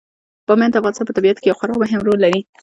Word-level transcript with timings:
بامیان 0.47 0.71
د 0.71 0.75
افغانستان 0.79 1.05
په 1.07 1.15
طبیعت 1.17 1.37
کې 1.39 1.47
یو 1.49 1.57
خورا 1.59 1.75
مهم 1.83 2.01
رول 2.07 2.19
لري. 2.25 2.41